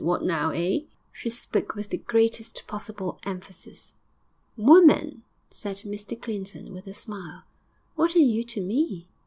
What 0.03 0.23
now? 0.23 0.49
Eh?' 0.49 0.79
She 1.11 1.29
spoke 1.29 1.75
with 1.75 1.89
the 1.89 1.97
greatest 1.99 2.65
possible 2.65 3.19
emphasis. 3.23 3.93
'Woman!' 4.57 5.21
said 5.51 5.77
Mr 5.85 6.19
Clinton, 6.19 6.73
with 6.73 6.87
a 6.87 6.93
smile, 6.95 7.43
'What 7.93 8.15
are 8.15 8.25
you 8.25 8.43
to 8.45 8.61
me?' 8.61 9.05